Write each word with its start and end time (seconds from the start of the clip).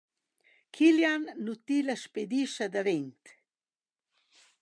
Kilian 0.77 1.27
nu 1.43 1.53
tilla 1.67 1.95
spedischa 2.05 2.67
davent. 2.77 3.25